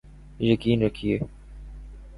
[0.39, 1.19] یقین رکھیے۔